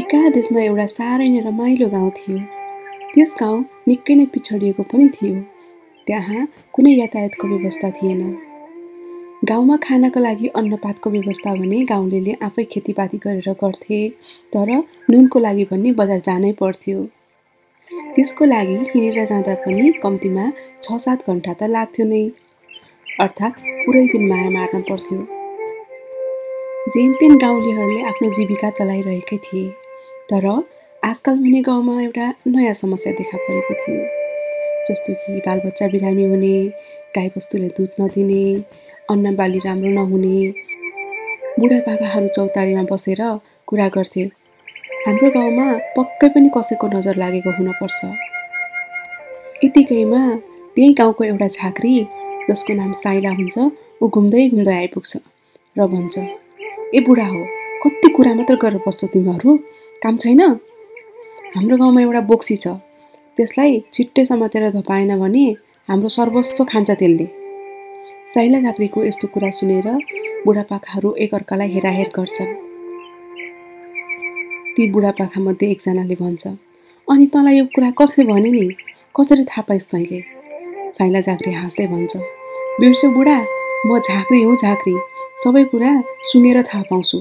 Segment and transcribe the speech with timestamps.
[0.00, 2.38] एकादेशमा एउटा साह्रै नै रमाइलो गाउँ थियो।
[3.12, 5.36] त्यस गाउँ निकै नै पिछडिएको पनि थियो।
[6.06, 6.40] त्यहाँ
[6.74, 8.20] कुनै यातायातको व्यवस्था थिएन।
[9.50, 14.00] गाउँमा खानको लागि अन्नपातको व्यवस्था भने गाउँले आफै खेतीपाती गरेर गर्थे
[14.52, 14.68] तर
[15.10, 16.98] नुनको लागि भन्ने बजार जानै पर्थ्यो।
[18.14, 20.44] त्यसको लागि हिँडेर जाँदा पनि कम्तीमा
[20.82, 22.22] छ सात घन्टा त लाग्थ्यो नै।
[23.24, 25.18] अर्थात् पुरै दिन माया मार्न पर्थ्यो।
[26.92, 29.66] जेन तेन गाउँलेहरूले आफ्नो जीविका चलाइरहेकै थिए।
[30.30, 30.46] तर
[31.02, 34.02] आजकल भने गाउँमा एउटा नयाँ समस्या देखा परेको थियो।
[34.88, 36.56] जस्तो कि बालबच्चा बिरामी हुने
[37.16, 38.42] गाईबस्तुले दुध नदिने
[39.10, 40.38] अन्न बाली राम्रो नहुने
[41.58, 43.22] बुढापाकाहरू चौतारीमा बसेर
[43.66, 44.24] कुरा गर्थे।
[45.06, 45.66] हाम्रो गाउँमा
[45.96, 48.00] पक्कै पनि कसैको नजर लागेको हुनपर्छ
[49.64, 50.22] यतिकैमा
[50.74, 51.94] त्यही गाउँको एउटा झाँक्री
[52.50, 53.56] जसको नाम साइला हुन्छ
[54.02, 55.12] ऊ घुम्दै घुम्दै आइपुग्छ
[55.78, 56.14] र भन्छ
[56.94, 57.40] ए बुढा हो
[57.82, 59.58] कति कुरा मात्र गरेर बस्छौ तिमीहरू।
[60.02, 60.40] काम छैन?
[61.56, 62.68] हाम्रो गाउँमा एउटा बोक्सी छ।
[63.36, 65.44] त्यसलाई छिट्टै समातेर धपाएन भने
[65.88, 67.26] हाम्रो सर्वस्व खान्छ त्यसले।
[68.34, 69.88] साइला झाँक्रीको यस्तो कुरा सुनेर
[70.46, 72.52] बुढापाकाहरू एकअर्कालाई हेराहेर गर्छन्।
[74.76, 76.46] ती बुढापाकामध्ये एकजनाले भन्छ
[77.08, 78.66] अनि तँलाई यो कुरा कसले भने नि?
[79.14, 80.20] कसरी थाहा पाइस् तैँले?
[80.92, 82.16] साइला झाँक्री हाँस्दै भन्छ
[82.80, 83.38] बिर्स्यो बुढा
[83.86, 84.94] म झाँक्री हुँ झाँक्री।
[85.44, 85.90] सबै कुरा
[86.28, 87.18] सुनेर थाहा पाउँछु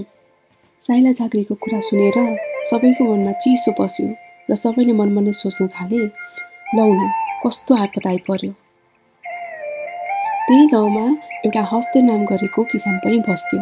[0.81, 2.17] साइला झाँक्रीको कुरा सुनेर
[2.69, 4.07] सबैको मनमा चिसो पस्यो
[4.49, 5.99] र सबैले मनमा नै सोच्न थाले
[6.77, 7.01] लौ न
[7.43, 8.51] कस्तो आपत आइपर्यो
[10.47, 11.05] त्यही गाउँमा
[11.45, 13.59] एउटा हस्ते नाम गरेको किसान पनि बस्थ्यो।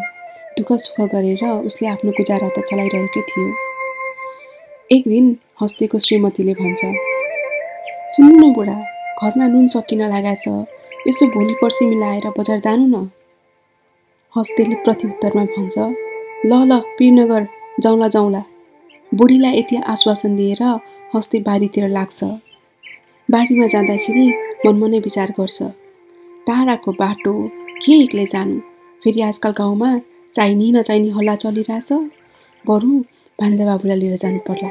[0.58, 3.48] दुःख सुख गरेर उसले आफ्नो गुजारा त चलाइरहेकै थियो।
[4.96, 5.26] एक दिन
[5.62, 6.82] हस्तेको श्रीमतीले भन्छ
[8.14, 8.78] सुन्नु न बुढा
[9.20, 10.46] घरमा नुन सकिन लागेछ
[11.08, 12.96] यसो भोलि पर्सि मिलाएर बजार जानु न।
[14.34, 15.76] हस्तेले प्रत्युत्तरमा भन्छ
[16.50, 17.44] ल ल पिरनगर
[17.84, 18.44] जाउँला जाउँला।
[19.14, 20.80] बुढीलाई यति आश्वासन दिएर
[21.16, 22.24] हस्ते बारीतिर लाग्छ।
[23.32, 24.34] बारीमा जाँदाखेरि
[24.66, 25.64] मनमनै विचार गर्छ।
[26.48, 27.48] टाढाको बाटो
[27.86, 28.60] के एक्लै जानु?
[29.04, 30.02] फेरि आजकल गाउँमा
[30.34, 31.94] चाहिने नचाहिने हल्ला चलिरहेछ।
[32.68, 33.00] बरु
[33.42, 34.70] भान्जा बाबुलाई लिएर जानु पर्ला।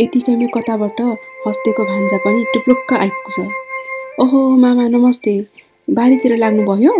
[0.00, 1.00] यतिकैमा कताबाट
[1.46, 3.40] हस्तेको भान्जा पनि टुप्लुक्क आइपुग्छ।
[4.20, 5.46] ओहो मामा नमस्ते।
[5.90, 6.92] बारीतिर लाग्नुभयो?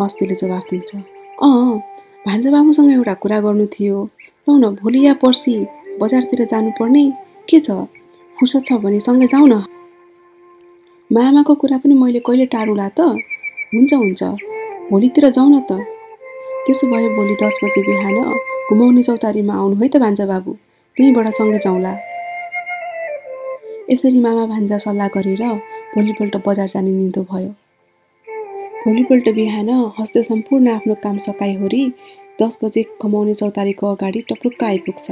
[0.00, 0.96] हस्तेले जवाफ दिन्छ।
[1.42, 1.78] अँ
[2.26, 4.08] भान्जा बाबुसँग एउटा कुरा गर्नु थियो।
[4.46, 5.54] लौ न भोलि या पर्सि
[6.00, 7.04] बजारतिर जानुपर्ने
[7.48, 7.70] के छ?
[8.36, 9.64] फुर्सद छ भने सँगै जाउँ न।
[11.10, 13.00] मामाको कुरा पनि मैले कहिले टारुला त?
[13.72, 14.22] हुन्छ हुन्छ।
[14.90, 15.80] भोलितिर जाउँ न त।
[16.66, 18.16] त्यसो भए भोलि दस बजे बिहान
[18.68, 20.52] घुमाउने चौतारीमा आउनु है त भान्जा बाबु।
[20.96, 21.92] त्यहीँबाट सँगै जाउँला।
[23.90, 25.42] यसरी मामा भान्जा सल्लाह गरेर
[25.94, 27.50] भोलिपल्ट बजार जाने निदो भयो।
[28.84, 29.68] भोलिपल्ट बिहान
[29.98, 31.82] हस्ते सम्पूर्ण आफ्नो काम सकाइहोरी
[32.42, 35.10] दस बजे कमाउने चौतारीको अगाडि टप्रुक्क आइपुग्छ।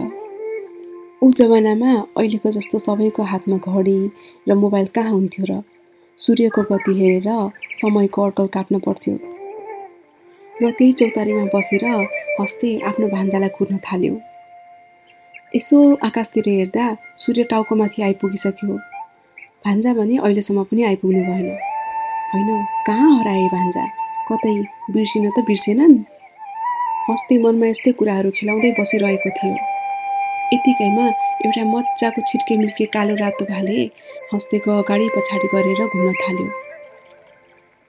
[1.23, 3.99] ऊ जमानामा अहिलेको जस्तो सबैको हातमा घडी
[4.49, 5.63] र मोबाइल कहाँ हुन्थ्यो र
[6.19, 7.29] सूर्यको गति हेरेर
[7.81, 9.15] समयको अड्कल काट्न पर्थ्यो।
[10.55, 11.85] र त्यही चौतारीमा बसेर
[12.41, 14.15] हस्ते आफ्नो भान्जालाई कुर्न थाल्यो।
[15.57, 16.87] यसो आकाशतिर हेर्दा
[17.19, 18.77] सूर्य टाउकोमाथि आइपुगिसक्यो।
[19.65, 21.47] भान्जा भने अहिलेसम्म पनि आइपुग्नु भएन।
[22.33, 22.51] होइन
[22.87, 23.85] कहाँ हराए भान्जा?
[24.29, 24.55] कतै
[24.91, 25.95] बिर्सिन त बिर्सेनन्।
[27.03, 29.55] हस्ती मनमा यस्तै कुराहरू खेलाउँदै बसिरहेको थियो।
[30.55, 31.07] यतिकैमा
[31.45, 33.79] एउटा मजाको छिर्के मिर्के कालो रातो भाले
[34.33, 36.47] हस्तेको अगाडि पछाडि गरेर घुम्न थाल्यो।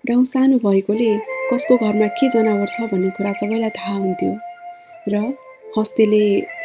[0.03, 1.09] गाउँ सानो भएकोले
[1.49, 4.31] कसको घरमा के जनावर छ भन्ने कुरा सबैलाई थाहा हुन्थ्यो
[5.13, 5.21] र
[5.77, 6.23] हस्तेले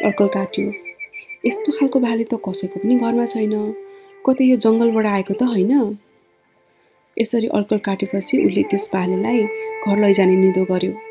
[0.09, 0.65] अर्कल काट्यो।
[1.45, 3.53] यस्तो खालको भाले त कसैको पनि घरमा छैन।
[4.25, 5.71] कतै यो जङ्गलबाट आएको त होइन।
[7.17, 9.39] यसरी अर्कल काटेपछि उसले त्यस भालेलाई
[9.85, 11.08] घर लैजाने निदो गर्यो।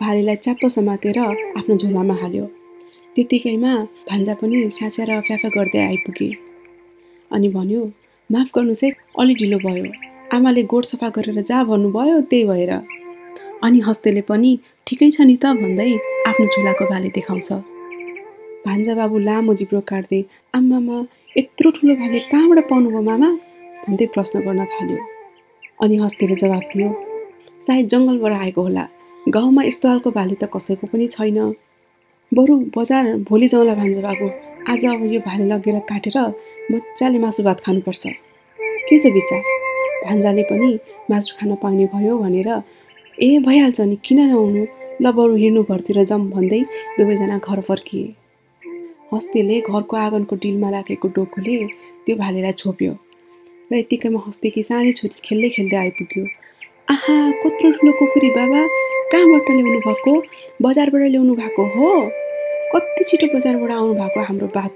[0.00, 2.46] भालेलाई च्याप्प समातेर आफ्नो झोलामा हाल्यो।
[3.16, 3.72] त्यतिकैमा
[4.08, 6.30] भान्जा पनि स्यास्या र फ्याफा गर्दै आइपुगे।
[7.30, 7.82] अनि भन्यो
[8.30, 8.90] माफ गर्नुहोस् है
[9.20, 9.84] अलि ढिलो भयो।
[10.34, 12.72] आमाले गोठ सफा गरेर जा भन्नुभयो त्यही भएर।
[13.64, 14.50] अनि हस्तेले पनि
[14.86, 15.90] ठिकै छ नि त भन्दै
[16.28, 17.50] आफ्नो झोलाको भाले देखाउँछ।
[18.66, 20.20] भान्जा बाबु लामो जिब्रो काट्दै
[20.54, 20.96] आमामा
[21.36, 23.30] यत्रो ठुलो भाले कहाँबाट पाउनुभयो मामा?
[23.84, 24.98] भन्दै प्रश्न गर्न थाल्यो।
[25.82, 26.88] अनि हस्तेले जवाफ दियो
[27.66, 28.84] सायद जङ्गलबाट आएको होला।
[29.28, 31.38] गाउँमा यस्तो खालको भाले त कसैको पनि छैन।
[32.32, 34.26] बरु बजार भोलि जाउँला भान्जा बाबु।
[34.68, 36.16] आज अब यो भाले लगेर काटेर
[36.72, 38.04] मजाले मासु भात खानुपर्छ।
[38.84, 39.40] के छ विचार
[40.04, 40.68] भान्जाले पनि
[41.10, 42.48] मासु खान पाउने भयो भनेर
[43.16, 44.66] ए भइहाल्छ नि किन नआउनु
[45.00, 46.60] ल बरु हिँड्नु घरतिर जाउँ भन्दै
[47.00, 48.06] दुवैजना घर फर्किए।
[49.08, 51.56] हस्तेले घरको आँगनको डिलमा राखेको डोकोले
[52.04, 52.92] त्यो भालेलाई छोप्यो
[53.72, 56.24] र यतिकैमा हस्तेकी सानै छोरी खेल्दै खेल्दै आइपुग्यो।
[56.92, 58.60] आहा कत्रो ठुलो कुकुरी बाबा!
[59.12, 60.12] कहाँबाट ल्याउनु भएको?
[60.62, 61.88] बजारबाट ल्याउनु भएको हो?
[62.72, 64.66] कति छिटो बजारबाट आउनु भएको हाम्रो बा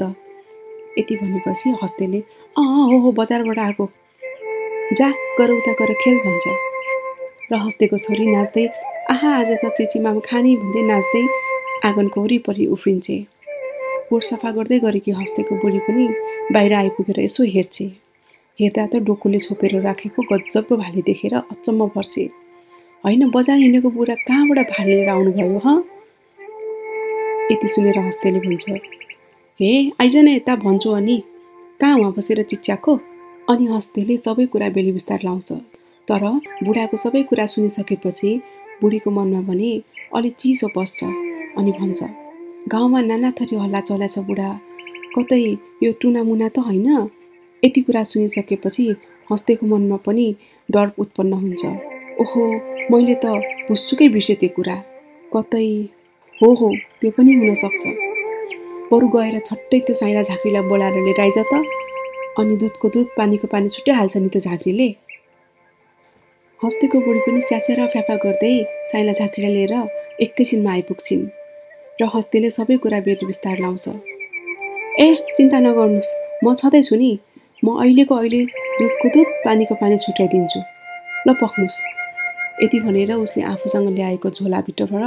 [0.98, 2.18] यति भनेपछि हस्तेले
[2.58, 3.88] अँ हो हो बजारबाट आएको।
[4.98, 5.08] जा
[5.38, 6.46] गर उता गएर खेल भन्छ।
[7.52, 8.66] र हस्तेको छोरी नाच्दै
[9.10, 11.22] आहा आज त चिचिमामा खाने भन्दै नाच्दै
[11.88, 13.16] आँगनको वरिपरि उफ्रिन्छे।
[14.08, 16.04] कोट सफा गर्दै गरेकी हस्तेको बुढी पनि
[16.52, 17.86] बाहिर आइपुगेर यसो हेर्छे।
[18.58, 22.24] हेर्दा त डोकोले छोपेर राखेको गजबको भाले देखेर अचम्म पर्छे।
[23.04, 25.68] होइन बजार हिँडेको बुढा कहाँबाट भाले लिएर आउनुभयो ह?
[27.52, 28.70] यति सुनेर हस्तेले भन्छ
[29.60, 31.16] हे आइज न यता भन्छु अनि
[31.80, 32.94] कहाँ उहाँ बसेर चिच्याको
[33.50, 35.52] अनि हस्तेले सबै कुरा बेली बिस्तार लाउँछ।
[36.08, 36.24] तर
[36.64, 38.30] बुढाको सबै कुरा सुनिसकेपछि
[38.82, 39.70] बुढीको मनमा भने
[40.16, 41.04] अलि चिसो पस्छ
[41.58, 42.02] अनि भन्छ
[42.68, 44.50] गाउँमा नाना थरी हल्ला चलाछ बुढा
[45.16, 45.40] कतै
[45.82, 46.88] यो टुनामुना त होइन?
[47.62, 48.84] यति कुरा सुनिसकेपछि
[49.30, 50.26] हस्तेको मनमा पनि
[50.68, 51.64] डर उत्पन्न हुन्छ।
[52.22, 52.42] ओहो
[52.90, 53.26] मैले त
[53.68, 54.76] भुसुकै बिर्सेँ त्यो कुरा।
[55.32, 55.64] कतै
[56.40, 56.68] हो हो
[57.00, 57.82] त्यो पनि हुनसक्छ
[58.90, 61.54] बरु गएर छट्टै त्यो साइला झाँक्रीलाई बोलाएर लिएर आइज त।
[62.40, 64.88] अनि दुधको दुध पानीको पानी छुट्याइहाल्छ नि त्यो झाँक्रीले।
[66.60, 68.54] हस्तेको बुढी पनि स्यासेर फ्याफा गर्दै
[68.90, 69.74] साइला झाँक्रीलाई लिएर
[70.24, 71.24] एकैछिनमा आइपुग्छिन्
[72.00, 73.86] र हस्तेले सबै कुरा बेर बिस्तार लाउँछ।
[75.04, 76.12] ए चिन्ता नगर्नुहोस्
[76.44, 77.12] म छँदैछु नि।
[77.64, 78.42] म अहिलेको अहिले
[78.80, 80.60] दुधको दुध पानीको पानी छुट्याइदिन्छु।
[81.26, 81.78] ल पख्नुहोस्।
[82.62, 85.02] यति भनेर उसले आफूसँग ल्याएको झोलाभित्रबाट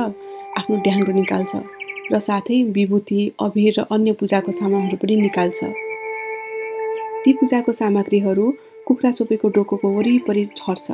[0.59, 1.55] आफ्नो ड्याङ्ग्रो निकाल्छ
[2.11, 5.59] र साथै विभूति अभिर र अन्य पूजाको सामानहरू पनि निकाल्छ।
[7.23, 8.45] ती पूजाको सामग्रीहरू
[8.87, 10.87] कुखुरा चोपेको डोकोको वरिपरि छर्छ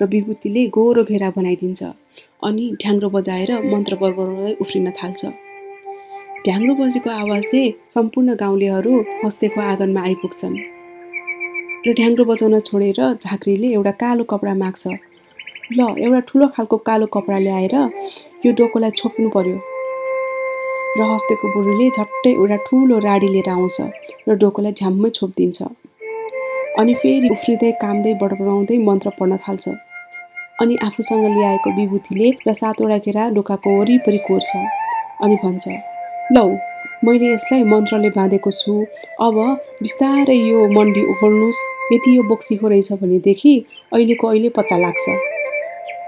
[0.00, 1.82] र विभूतिले गोरो घेरा बनाइदिन्छ
[2.48, 5.20] अनि ढ्याङ्ग्रो बजाएर मन्त्र बरबराउँदै उफ्रिन थाल्छ।
[6.44, 7.62] ढ्याङ्ग्रो बजेको आवाजले
[7.94, 8.92] सम्पूर्ण गाउँलेहरू
[9.24, 10.56] हस्तेको आँगनमा आइपुग्छन्।
[11.86, 14.82] र ढ्याङ्ग्रो बजाउन छोडेर झाँक्रीले एउटा कालो कपडा माग्छ
[15.76, 17.74] ल एउटा ठुलो खालको कालो कपडा ल्याएर
[18.44, 19.56] यो डोकोलाई छोप्नु पर्यो।
[20.98, 23.78] र हस्तेको बुढीले झट्टै एउटा ठुलो राडी लिएर आउँछ
[24.28, 25.58] र डोकोलाई झ्याम्मै छोपिदिन्छ।
[26.80, 29.64] अनि फेरि उफ्रिँदै कामदै बडबडाउँदै मन्त्र पढ्न थाल्छ।
[30.60, 34.50] अनि आफूसँग ल्याएको विभूतिले र सातवटा घेरा डोकाको वरिपरि कोर्छ
[35.24, 35.64] अनि भन्छ
[36.36, 36.46] लौ
[37.04, 38.72] मैले यसलाई मन्त्रले बाँधेको छु।
[39.26, 39.36] अब
[39.82, 43.54] बिस्तारै यो मन्डी ओहोर्नुहोस् यदि यो बोक्सीको रहेछ भनेदेखि
[43.92, 45.31] अहिलेको अहिले पत्ता लाग्छ।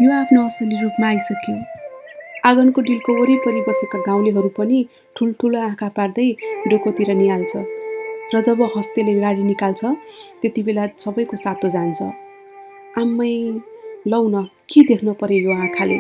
[0.03, 1.55] यो आफ्नो असली रूपमा आइसक्यो
[2.49, 4.79] आँगनको डिलको वरिपरि बसेका गाउँलेहरू पनि
[5.17, 6.27] ठुल्ठुलो आँखा पार्दै
[6.71, 7.53] डोकोतिर निहाल्छ
[8.35, 9.85] र जब हस्तेले गाडी निकाल्छ
[10.43, 12.03] त्यति बेला सबैको सातो जान्छ।
[12.99, 13.31] आम्मै
[14.11, 15.99] लौ न के देख्न पर्यो यो आँखाले?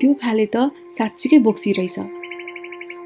[0.00, 0.56] त्यो फाले त
[0.98, 1.96] साँच्चीकै बोक्सी रहेछ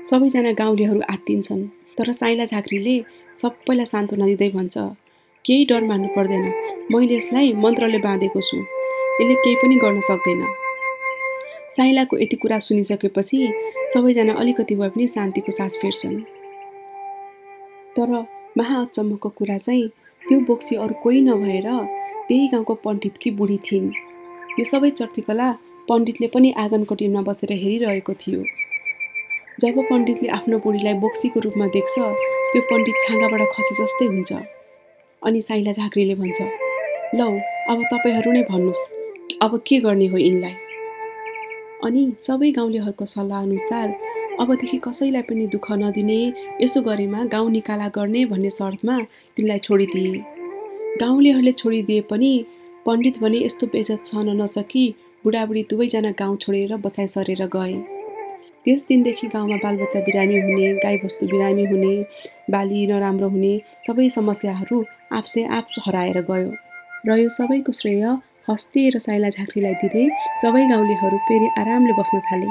[0.08, 1.62] सबैजना गाउँलेहरू आत्तिन्छन्
[1.99, 2.96] तर साइला झाँक्रीले
[3.43, 4.76] सबैलाई सान्त्वना दिँदै भन्छ
[5.44, 6.44] केही डर मान्नु पर्दैन
[6.93, 8.58] मैले यसलाई मन्त्रले बाँधेको छु।
[9.20, 10.43] यसले केही पनि गर्न सक्दैन।
[11.70, 13.38] साइलाको यति कुरा सुनिसकेपछि
[13.94, 16.20] सबैजना अलिकति भए पनि शान्तिको सास फेर्छन्।
[17.96, 18.11] तर
[18.58, 19.88] महाअचम्मको कुरा चाहिँ
[20.22, 21.69] त्यो बोक्सी अरू कोही नभएर
[22.28, 23.90] त्यही गाउँको पण्डितकी बुढी थिइन्।
[24.58, 25.50] यो सबै चर्तीकला
[25.88, 28.43] पण्डितले पनि आँगनको टिममा बसेर हेरिरहेको थियो।
[29.61, 34.32] जब पण्डितले आफ्नो बुढीलाई बोक्सीको रूपमा देख्छ त्यो पण्डित छाँगाबाट खसे जस्तै हुन्छ।
[35.22, 36.38] अनि साइला झाँक्रीले भन्छ
[37.14, 37.31] लौ
[37.70, 39.00] अब तपाईँहरू नै भन्नुहोस्
[39.43, 40.55] अब के गर्ने हो यिनलाई?
[41.85, 43.88] अनि सबै गाउँलेहरूको सल्लाह अनुसार
[44.41, 46.21] अबदेखि कसैलाई पनि दुःख नदिने
[46.62, 48.99] यसो गरेमा गाउँ निकाला गर्ने भन्ने शर्तमा
[49.37, 50.19] तिनलाई छोडिदिए।
[51.01, 52.32] गाउँलेहरूले छोडिदिए पनि
[52.87, 54.84] पण्डित भने यस्तो बेजत छन नसकी
[55.25, 57.75] बुढाबुढी दुवैजना गाउँ छोडेर बसाइ सरेर गए।
[58.65, 61.94] त्यस दिनदेखि गाउँमा बालबच्चा बिरामी हुने गाईबस्तु बिरामी हुने
[62.51, 63.55] बाली नराम्रो हुने
[63.87, 66.51] सबै समस्याहरू आफसे आफ हराएर गयो।
[67.06, 68.05] र यो सबैको श्रेय
[68.49, 70.05] हस्ते र साइला झाँक्रीलाई दिँदै
[70.43, 72.49] सबै गाउँलेहरू फेरि आरामले बस्न थाले।